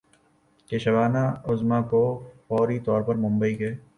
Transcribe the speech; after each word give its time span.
کہ 0.69 0.77
شبانہ 0.77 1.23
اعظمی 1.45 1.79
کو 1.89 2.01
فوری 2.47 2.79
طور 2.79 3.01
پر 3.01 3.15
ممبئی 3.17 3.55
کے 3.55 3.73